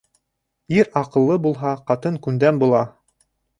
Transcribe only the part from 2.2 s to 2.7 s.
күндәм